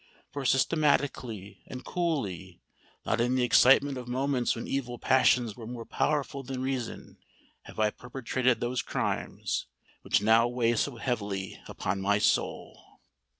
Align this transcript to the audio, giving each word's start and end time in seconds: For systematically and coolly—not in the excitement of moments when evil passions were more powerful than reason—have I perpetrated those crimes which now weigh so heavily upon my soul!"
For 0.31 0.45
systematically 0.45 1.61
and 1.67 1.85
coolly—not 1.85 3.21
in 3.21 3.35
the 3.35 3.43
excitement 3.43 3.99
of 3.99 4.07
moments 4.07 4.55
when 4.55 4.67
evil 4.67 4.97
passions 4.97 5.55
were 5.55 5.67
more 5.67 5.85
powerful 5.85 6.41
than 6.41 6.63
reason—have 6.63 7.79
I 7.79 7.91
perpetrated 7.91 8.61
those 8.61 8.81
crimes 8.81 9.67
which 10.01 10.19
now 10.23 10.47
weigh 10.47 10.73
so 10.75 10.95
heavily 10.95 11.61
upon 11.67 12.01
my 12.01 12.17
soul!" 12.17 12.99